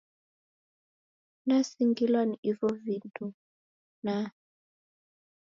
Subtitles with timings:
[1.47, 3.27] Nasingilwa ni ivo vindu
[4.05, 4.27] naa!